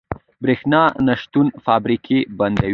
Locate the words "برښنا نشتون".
0.43-1.47